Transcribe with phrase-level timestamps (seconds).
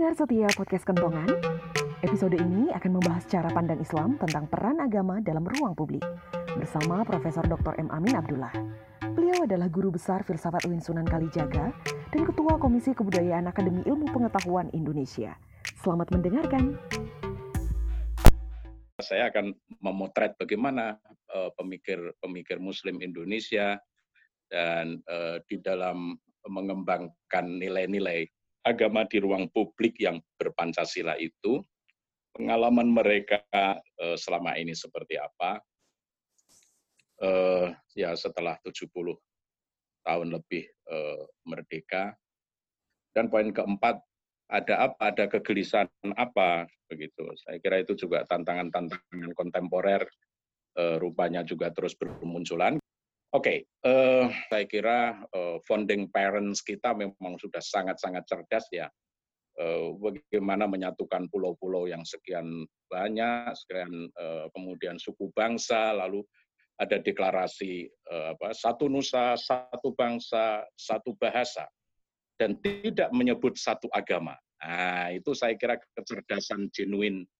[0.00, 1.28] Pendengar setia podcast Kentongan,
[2.00, 6.00] episode ini akan membahas cara pandang Islam tentang peran agama dalam ruang publik
[6.56, 7.76] bersama Profesor Dr.
[7.76, 7.92] M.
[7.92, 8.48] Amin Abdullah.
[9.12, 11.76] Beliau adalah guru besar filsafat UIN Sunan Kalijaga
[12.16, 15.36] dan Ketua Komisi Kebudayaan Akademi Ilmu Pengetahuan Indonesia.
[15.84, 16.80] Selamat mendengarkan.
[19.04, 19.52] Saya akan
[19.84, 20.96] memotret bagaimana
[21.60, 23.76] pemikir-pemikir uh, Muslim Indonesia
[24.48, 26.16] dan uh, di dalam
[26.48, 31.64] mengembangkan nilai-nilai agama di ruang publik yang berpancasila itu,
[32.36, 33.44] pengalaman mereka
[34.00, 35.60] uh, selama ini seperti apa,
[37.24, 38.90] uh, ya setelah 70
[40.04, 42.16] tahun lebih uh, merdeka.
[43.10, 43.98] Dan poin keempat,
[44.50, 47.26] ada apa, ada kegelisahan apa, begitu.
[47.42, 50.06] Saya kira itu juga tantangan-tantangan kontemporer,
[51.02, 52.79] rupanya juga terus bermunculan.
[53.30, 58.90] Oke, okay, uh, saya kira uh, founding parents kita memang sudah sangat-sangat cerdas ya.
[59.54, 64.10] Uh, bagaimana menyatukan pulau-pulau yang sekian banyak, sekian
[64.50, 66.26] kemudian suku bangsa, lalu
[66.74, 67.86] ada deklarasi
[68.34, 71.70] apa, satu nusa, satu bangsa, satu bahasa,
[72.34, 74.34] dan tidak menyebut satu agama.
[74.58, 77.30] Nah, itu saya kira kecerdasan genuine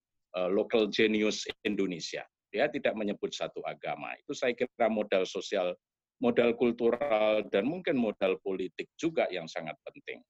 [0.55, 4.13] local genius Indonesia dia tidak menyebut satu agama.
[4.19, 5.75] Itu saya kira modal sosial,
[6.19, 10.21] modal kultural, dan mungkin modal politik juga yang sangat penting.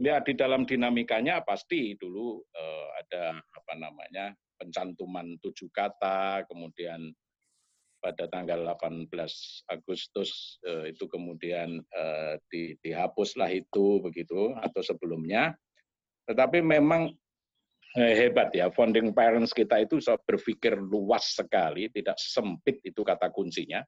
[0.00, 7.12] Ya di dalam dinamikanya pasti dulu uh, ada apa namanya pencantuman tujuh kata, kemudian
[8.00, 9.12] pada tanggal 18
[9.68, 15.52] Agustus uh, itu kemudian uh, di, dihapuslah itu begitu atau sebelumnya.
[16.24, 17.19] Tetapi memang Eh,
[17.96, 23.82] hebat ya, founding parents kita itu berpikir luas sekali, tidak sempit itu kata kuncinya.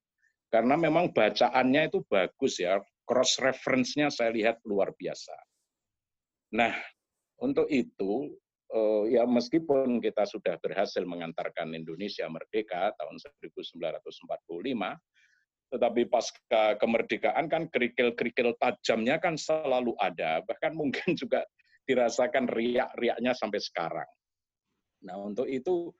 [0.50, 5.32] Karena memang bacaannya itu bagus ya, cross reference-nya saya lihat luar biasa.
[6.58, 6.74] Nah,
[7.40, 8.36] untuk itu
[8.74, 14.04] eh, ya meskipun kita sudah berhasil mengantarkan Indonesia merdeka tahun 1945,
[15.72, 21.48] tetapi pasca kemerdekaan kan kerikil-kerikil tajamnya kan selalu ada, bahkan mungkin juga
[21.92, 24.08] dirasakan riak-riaknya sampai sekarang.
[25.04, 25.92] Nah untuk itu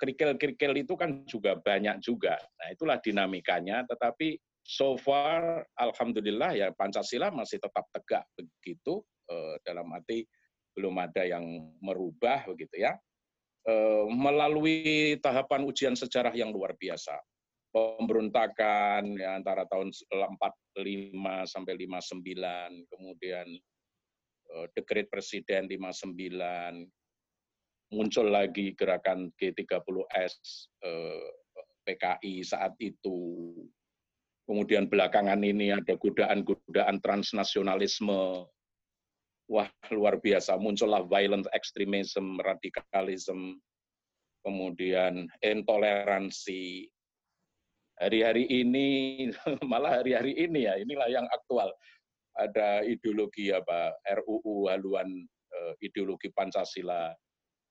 [0.00, 2.34] kerikil-kerikil itu kan juga banyak juga.
[2.58, 4.34] Nah itulah dinamikanya, tetapi
[4.66, 10.26] so far Alhamdulillah ya Pancasila masih tetap tegak begitu, eh, dalam arti
[10.74, 11.44] belum ada yang
[11.84, 12.96] merubah begitu ya.
[13.68, 17.12] Eh, melalui tahapan ujian sejarah yang luar biasa.
[17.70, 23.46] Pemberontakan ya, antara tahun 45 sampai 59, kemudian
[24.74, 26.86] dekret Presiden 59,
[27.90, 30.34] muncul lagi gerakan G30S
[30.86, 31.30] eh,
[31.86, 33.50] PKI saat itu.
[34.46, 38.46] Kemudian belakangan ini ada godaan-godaan transnasionalisme.
[39.50, 40.58] Wah, luar biasa.
[40.58, 43.58] Muncullah violent extremism, radikalisme,
[44.46, 46.86] kemudian intoleransi.
[48.00, 48.88] Hari-hari ini,
[49.70, 51.70] malah hari-hari ini ya, inilah yang aktual
[52.38, 53.94] ada ideologi apa?
[54.06, 55.08] RUU haluan
[55.54, 57.10] uh, ideologi Pancasila.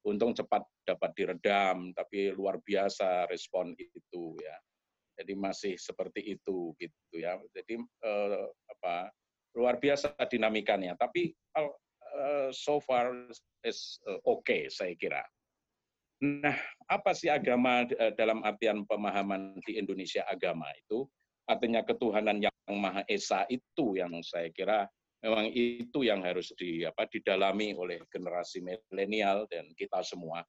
[0.08, 4.56] Untung cepat dapat diredam tapi luar biasa respon itu ya.
[5.20, 7.36] Jadi masih seperti itu gitu ya.
[7.52, 7.76] Jadi
[8.08, 9.12] uh, apa
[9.60, 10.96] luar biasa dinamikanya.
[10.96, 13.12] Tapi uh, so far
[13.68, 15.24] is uh, oke okay, saya kira.
[16.24, 16.56] Nah
[16.88, 21.08] apa sih agama dalam artian pemahaman di Indonesia agama itu
[21.50, 24.86] artinya ketuhanan yang Maha Esa itu yang saya kira
[25.26, 30.46] memang itu yang harus di, apa, didalami oleh generasi milenial dan kita semua.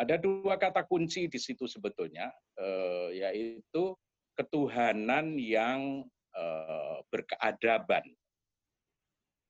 [0.00, 3.94] Ada dua kata kunci di situ sebetulnya, eh, yaitu
[4.34, 8.02] ketuhanan yang eh, berkeadaban.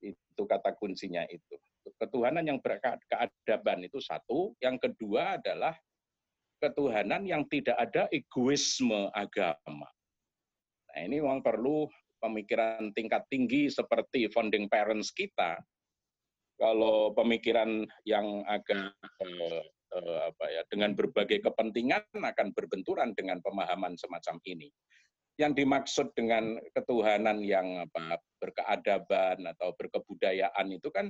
[0.02, 1.56] Itu kata kuncinya itu.
[1.96, 4.52] Ketuhanan yang berkeadaban itu satu.
[4.58, 5.78] Yang kedua adalah
[6.58, 9.86] ketuhanan yang tidak ada egoisme agama.
[10.92, 11.88] Nah, ini memang perlu
[12.20, 15.56] pemikiran tingkat tinggi seperti founding parents kita.
[16.60, 18.92] Kalau pemikiran yang agak
[19.24, 19.64] eh,
[19.96, 24.68] eh, apa ya dengan berbagai kepentingan akan berbenturan dengan pemahaman semacam ini.
[25.40, 31.08] Yang dimaksud dengan ketuhanan yang apa berkeadaban atau berkebudayaan itu kan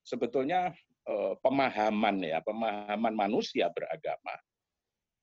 [0.00, 0.72] sebetulnya
[1.06, 4.34] eh, pemahaman ya, pemahaman manusia beragama.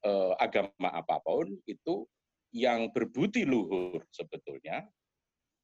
[0.05, 2.05] Eh, agama apa pun itu
[2.55, 4.85] yang berbudi luhur sebetulnya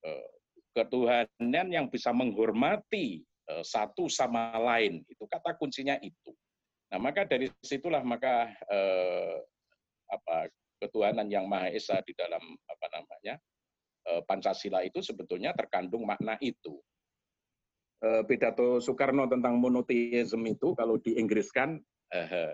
[0.03, 0.29] eh,
[0.73, 6.33] ketuhanan yang bisa menghormati eh, satu sama lain itu kata kuncinya itu.
[6.91, 9.37] Nah maka dari situlah maka eh,
[10.11, 10.51] apa
[10.83, 13.39] ketuhanan yang maha esa di dalam apa namanya
[14.09, 16.77] eh, Pancasila itu sebetulnya terkandung makna itu.
[18.03, 21.79] uh, pidato Soekarno tentang monotheism itu kalau di Inggris kan
[22.11, 22.51] uh,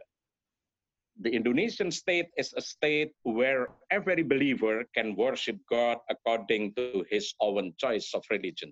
[1.20, 7.36] the Indonesian state is a state where every believer can worship God according to his
[7.44, 8.72] own choice of religion.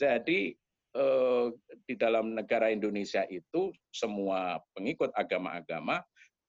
[0.00, 0.56] Jadi
[0.96, 1.52] uh,
[1.84, 6.00] di dalam negara Indonesia itu semua pengikut agama-agama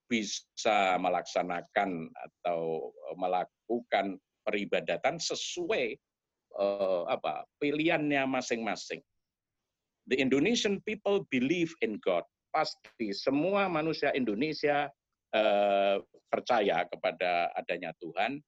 [0.07, 4.15] bisa melaksanakan atau melakukan
[4.47, 5.99] peribadatan sesuai
[6.55, 9.03] uh, apa pilihannya masing-masing.
[10.07, 12.23] The Indonesian people believe in God.
[12.53, 14.91] Pasti semua manusia Indonesia
[15.33, 15.97] uh,
[16.30, 18.41] percaya kepada adanya Tuhan,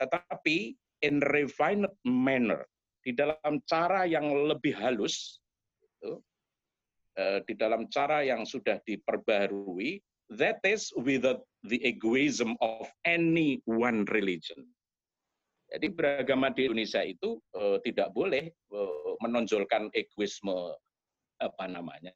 [0.00, 2.64] tetapi in refined manner,
[3.00, 5.40] di dalam cara yang lebih halus,
[5.80, 6.20] gitu,
[7.16, 10.00] uh, di dalam cara yang sudah diperbarui,
[10.32, 14.64] that is without the egoism of any one religion.
[15.70, 20.74] Jadi beragama di Indonesia itu uh, tidak boleh uh, menonjolkan egoisme
[21.38, 22.12] apa namanya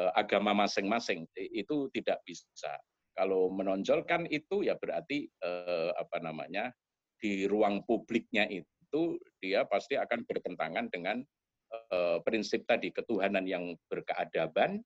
[0.00, 2.72] uh, agama masing-masing itu tidak bisa.
[3.16, 6.68] Kalau menonjolkan itu ya berarti uh, apa namanya
[7.16, 11.24] di ruang publiknya itu dia pasti akan bertentangan dengan
[11.72, 14.84] uh, prinsip tadi ketuhanan yang berkeadaban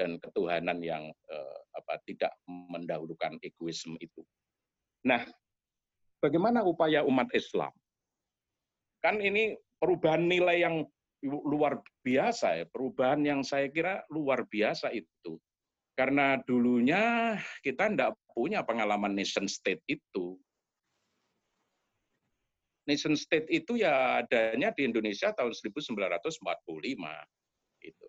[0.00, 4.24] dan ketuhanan yang uh, apa tidak mendahulukan egoisme itu.
[5.04, 5.28] Nah,
[6.24, 7.70] bagaimana upaya umat Islam?
[9.04, 10.88] Kan ini perubahan nilai yang
[11.26, 15.38] luar biasa ya, perubahan yang saya kira luar biasa itu.
[15.98, 20.38] Karena dulunya kita tidak punya pengalaman nation state itu.
[22.86, 26.38] Nation state itu ya adanya di Indonesia tahun 1945.
[27.82, 28.06] Gitu.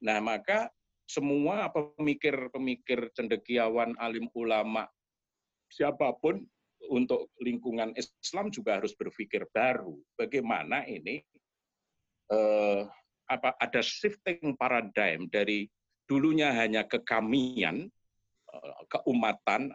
[0.00, 0.72] Nah maka
[1.04, 4.88] semua pemikir-pemikir cendekiawan, alim ulama,
[5.68, 6.40] siapa pun
[6.88, 9.92] untuk lingkungan Islam juga harus berpikir baru.
[10.16, 11.20] Bagaimana ini
[12.32, 12.82] eh,
[13.28, 15.68] apa ada shifting paradigm dari
[16.10, 17.86] dulunya hanya kekamian,
[18.50, 19.70] eh, keumatan,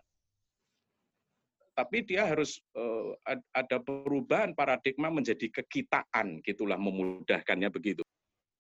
[1.72, 8.04] tapi dia harus eh, ada perubahan paradigma menjadi kekitaan, gitulah memudahkannya begitu.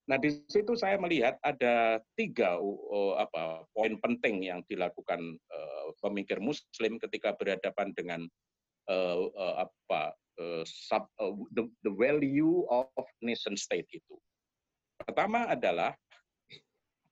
[0.05, 5.17] Nah di situ saya melihat ada tiga uh, apa poin penting yang dilakukan
[5.97, 8.21] pemikir Muslim ketika berhadapan dengan
[9.73, 10.13] apa
[10.61, 11.09] sub,
[11.57, 14.13] the value of nation state itu.
[15.01, 15.97] Pertama adalah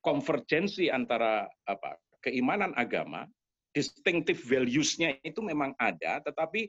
[0.04, 3.24] konvergensi antara apa keimanan agama,
[3.72, 6.68] distinctive values-nya itu memang ada, tetapi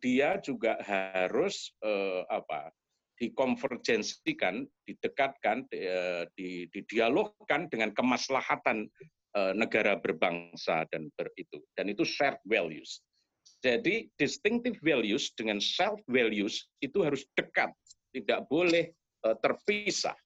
[0.00, 2.72] dia juga harus uh, apa
[3.18, 6.26] dikonvergensikan, didekatkan, eh,
[6.70, 8.90] didialogkan dengan kemaslahatan
[9.34, 11.62] eh, negara berbangsa dan ber itu.
[11.78, 13.02] Dan itu shared values.
[13.64, 17.70] Jadi distinctive values dengan self values itu harus dekat,
[18.10, 20.16] tidak boleh eh, terpisah.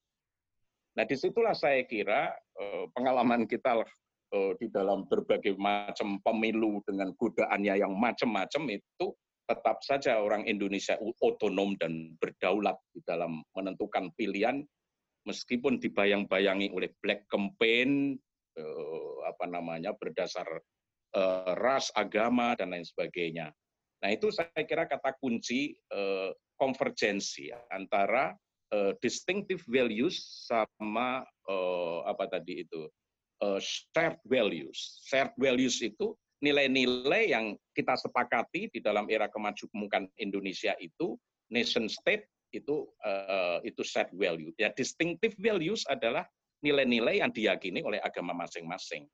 [0.97, 2.35] Nah di situlah saya kira
[2.95, 3.87] pengalaman kita
[4.59, 9.07] di dalam berbagai macam pemilu dengan godaannya yang macam-macam itu
[9.49, 14.61] tetap saja orang Indonesia otonom dan berdaulat di dalam menentukan pilihan
[15.25, 18.17] meskipun dibayang-bayangi oleh black campaign
[18.57, 20.49] eh, apa namanya berdasar
[21.17, 23.49] eh, ras, agama dan lain sebagainya.
[23.99, 28.33] Nah, itu saya kira kata kunci eh, konvergensi antara
[28.73, 32.89] eh, distinctive values sama eh, apa tadi itu
[33.45, 35.03] eh, shared values.
[35.09, 41.19] Shared values itu nilai-nilai yang kita sepakati di dalam era kemajuan Indonesia itu
[41.51, 44.55] nation state itu uh, itu set value.
[44.57, 46.25] Ya distinctive values adalah
[46.65, 49.05] nilai-nilai yang diyakini oleh agama masing-masing.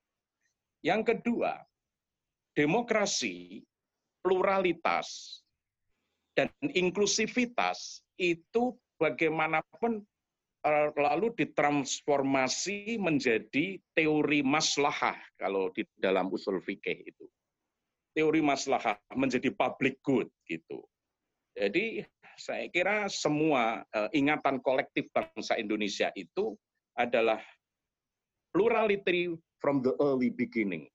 [0.85, 1.65] Yang kedua,
[2.53, 3.65] demokrasi,
[4.21, 5.41] pluralitas,
[6.37, 10.05] dan inklusivitas itu bagaimanapun
[10.65, 17.29] Eh, lalu ditransformasi menjadi teori maslahah kalau di dalam usul fikih itu.
[18.17, 20.81] Teori maslahah menjadi public good gitu.
[21.53, 22.01] Jadi
[22.41, 26.57] saya kira semua uh, ingatan kolektif bangsa Indonesia itu
[26.97, 27.39] adalah
[28.51, 30.89] plurality from the early beginning.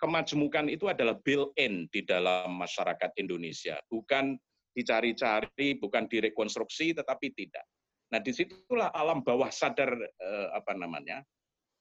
[0.00, 7.66] Kemajmukan itu adalah built-in di dalam masyarakat Indonesia, bukan dicari-cari, bukan direkonstruksi, tetapi tidak
[8.10, 11.22] Nah, di situlah alam bawah sadar eh, apa namanya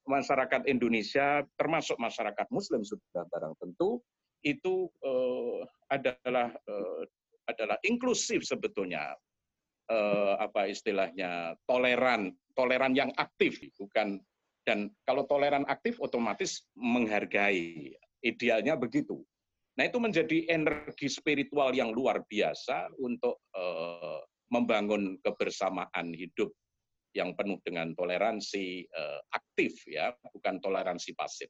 [0.05, 4.01] masyarakat Indonesia, termasuk masyarakat Muslim sudah barang tentu
[4.46, 7.03] itu eh, adalah eh,
[7.50, 9.17] adalah inklusif sebetulnya
[9.89, 14.22] eh, apa istilahnya toleran toleran yang aktif bukan
[14.69, 19.25] dan kalau toleran aktif otomatis menghargai idealnya begitu.
[19.78, 26.50] Nah itu menjadi energi spiritual yang luar biasa untuk eh, membangun kebersamaan hidup
[27.14, 31.50] yang penuh dengan toleransi uh, aktif ya, bukan toleransi pasif.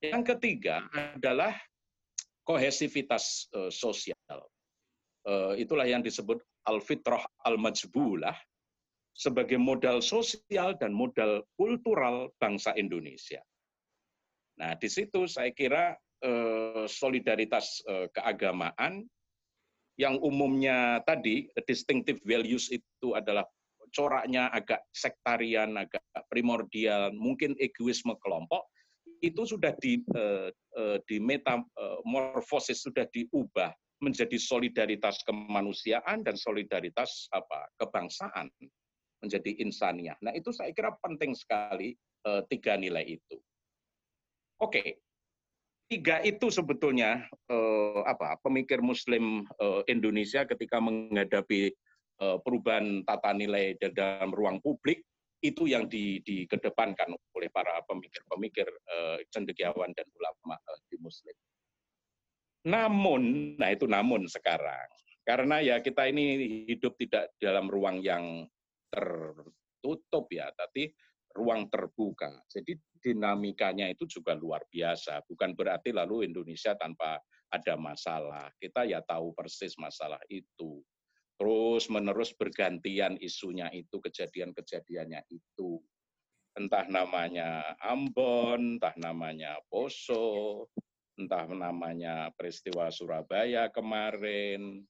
[0.00, 1.52] Yang ketiga adalah
[2.48, 4.38] kohesivitas uh, sosial.
[5.28, 8.32] Uh, itulah yang disebut al-fitrah al-majbulah
[9.12, 13.42] sebagai modal sosial dan modal kultural bangsa Indonesia.
[14.56, 15.98] Nah, di situ saya kira
[16.90, 19.06] solidaritas uh, keagamaan
[19.98, 23.46] yang umumnya tadi distinctive values itu adalah
[23.90, 28.68] coraknya agak sektarian, agak primordial, mungkin egoisme kelompok,
[29.24, 30.50] itu sudah di, uh,
[31.06, 38.46] di metamorfosis, sudah diubah menjadi solidaritas kemanusiaan dan solidaritas apa kebangsaan
[39.18, 40.14] menjadi insaniah.
[40.22, 41.98] Nah itu saya kira penting sekali
[42.46, 43.42] tiga nilai itu.
[44.62, 45.02] Oke,
[45.88, 51.72] tiga itu sebetulnya uh, apa pemikir Muslim uh, Indonesia ketika menghadapi
[52.18, 55.06] Eh, perubahan tata nilai dalam ruang publik
[55.38, 61.30] itu yang di, dikedepankan oleh para pemikir-pemikir uh, cendekiawan dan ulama uh, di Muslim.
[62.66, 64.90] Namun, nah itu namun sekarang,
[65.22, 68.50] karena ya kita ini hidup tidak dalam ruang yang
[68.90, 70.90] tertutup ya, tapi
[71.38, 72.42] ruang terbuka.
[72.50, 75.22] Jadi dinamikanya itu juga luar biasa.
[75.30, 77.22] Bukan berarti lalu Indonesia tanpa
[77.54, 78.50] ada masalah.
[78.58, 80.82] Kita ya tahu persis masalah itu
[81.38, 85.78] terus menerus bergantian isunya itu, kejadian-kejadiannya itu.
[86.58, 90.66] Entah namanya Ambon, entah namanya Poso,
[91.14, 94.82] entah namanya peristiwa Surabaya kemarin,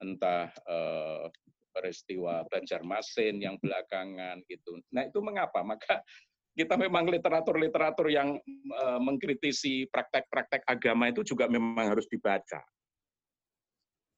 [0.00, 1.28] entah eh,
[1.72, 4.78] peristiwa Banjarmasin yang belakangan itu.
[4.92, 5.64] Nah itu mengapa?
[5.72, 6.04] Maka
[6.52, 8.36] kita memang literatur-literatur yang
[8.68, 12.60] eh, mengkritisi praktek-praktek agama itu juga memang harus dibaca.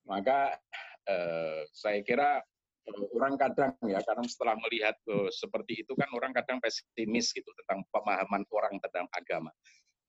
[0.05, 0.59] Maka
[1.07, 2.43] eh, saya kira
[2.91, 4.99] eh, orang kadang ya karena setelah melihat
[5.31, 9.55] seperti itu kan orang kadang pesimis gitu tentang pemahaman orang tentang agama.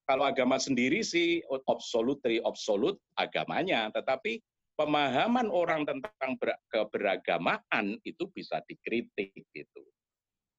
[0.05, 4.37] Kalau agama sendiri sih absolutely absolut agamanya, tetapi
[4.75, 6.36] pemahaman orang tentang
[6.67, 9.82] keberagamaan itu bisa dikritik gitu.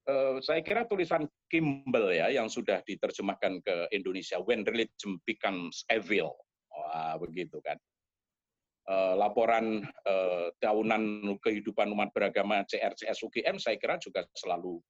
[0.07, 6.31] Uh, saya kira tulisan Kimball ya yang sudah diterjemahkan ke Indonesia When Religion Becomes Evil,
[6.71, 7.75] wah begitu kan
[8.87, 14.81] uh, laporan uh, tahunan kehidupan umat beragama CRCS UGM saya kira juga selalu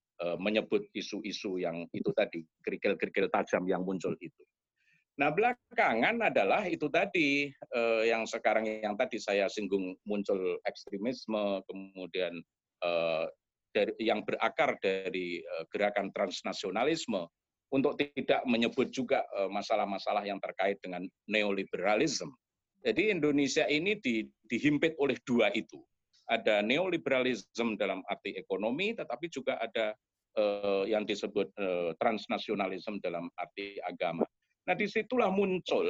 [0.40, 4.48] menyebut isu-isu yang itu tadi, kerikil-kerikil tajam yang muncul itu.
[5.16, 12.36] Nah belakangan adalah itu tadi uh, yang sekarang yang tadi saya singgung muncul ekstremisme, kemudian
[12.84, 13.24] uh,
[13.72, 17.24] dari, yang berakar dari uh, gerakan transnasionalisme
[17.74, 22.30] untuk tidak menyebut juga masalah-masalah uh, yang terkait dengan neoliberalisme
[22.86, 25.82] jadi Indonesia ini di, dihimpit oleh dua itu.
[26.30, 29.90] Ada neoliberalisme dalam arti ekonomi, tetapi juga ada
[30.38, 34.22] uh, yang disebut uh, transnasionalisme dalam arti agama.
[34.66, 35.86] Nah di situlah muncul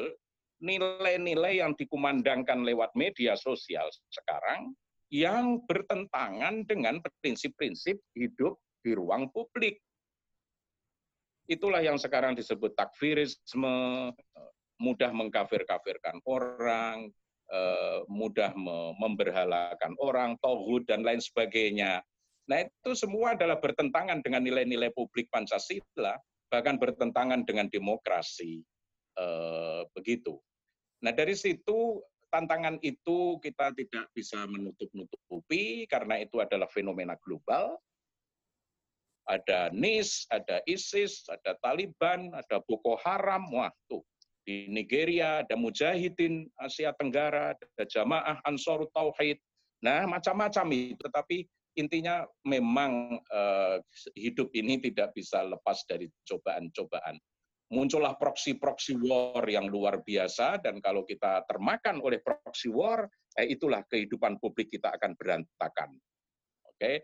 [0.60, 4.72] nilai-nilai yang dikumandangkan lewat media sosial sekarang
[5.12, 9.78] yang bertentangan dengan prinsip-prinsip hidup di ruang publik.
[11.46, 14.10] Itulah yang sekarang disebut takfirisme,
[14.82, 17.06] mudah mengkafir-kafirkan orang,
[17.46, 18.50] eh, mudah
[18.98, 22.02] memberhalakan orang, tohud, dan lain sebagainya.
[22.50, 26.18] Nah itu semua adalah bertentangan dengan nilai-nilai publik Pancasila,
[26.50, 28.62] bahkan bertentangan dengan demokrasi.
[29.16, 30.36] Eh, begitu.
[31.00, 37.80] Nah dari situ tantangan itu kita tidak bisa menutup-nutupi karena itu adalah fenomena global.
[39.26, 44.06] Ada NIS, ada ISIS, ada Taliban, ada Boko Haram, wah tuh
[44.46, 49.42] di Nigeria, ada Mujahidin Asia Tenggara, ada Jamaah Ansor Tauhid.
[49.82, 50.94] Nah, macam-macam itu.
[51.02, 51.42] Tetapi
[51.76, 53.76] intinya memang uh,
[54.16, 57.20] hidup ini tidak bisa lepas dari cobaan-cobaan.
[57.66, 63.82] Muncullah proksi-proksi war yang luar biasa, dan kalau kita termakan oleh proksi war, eh, itulah
[63.90, 65.90] kehidupan publik kita akan berantakan.
[66.62, 66.96] Oke, okay?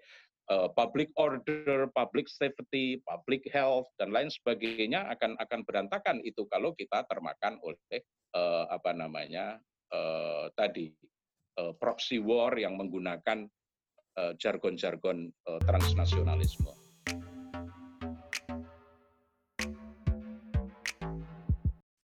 [0.50, 6.75] uh, public order, public safety, public health dan lain sebagainya akan akan berantakan itu kalau
[6.75, 8.02] kita termakan oleh
[8.35, 9.61] uh, apa namanya
[9.91, 10.91] uh, tadi
[11.61, 13.47] uh, proxy war yang menggunakan
[14.38, 16.82] jargon-jargon uh, transnasionalisme.